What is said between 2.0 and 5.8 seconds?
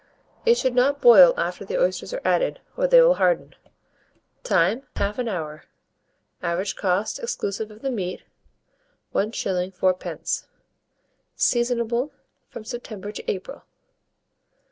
are added, or they will harden. Time. 1/2 hour.